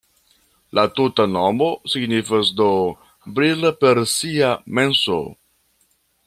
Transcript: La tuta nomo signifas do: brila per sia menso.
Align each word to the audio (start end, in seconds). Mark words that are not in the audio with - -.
La 0.77 0.83
tuta 0.99 1.25
nomo 1.33 1.67
signifas 1.95 2.49
do: 2.61 2.71
brila 3.37 3.73
per 3.85 4.03
sia 4.15 4.51
menso. 4.79 5.21